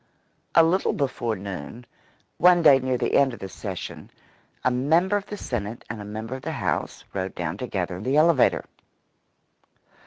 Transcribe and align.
A 0.55 0.63
little 0.63 0.93
before 0.93 1.35
noon, 1.35 1.85
one 2.39 2.63
day 2.63 2.79
near 2.79 2.97
the 2.97 3.13
end 3.13 3.35
of 3.35 3.39
the 3.39 3.47
session, 3.47 4.09
a 4.63 4.71
member 4.71 5.15
of 5.15 5.27
the 5.27 5.37
Senate 5.37 5.85
and 5.91 6.01
a 6.01 6.05
member 6.05 6.33
of 6.33 6.41
the 6.41 6.53
House 6.53 7.03
rode 7.13 7.35
down 7.35 7.55
together 7.55 7.97
in 7.97 8.01
the 8.03 8.17
elevator. 8.17 8.65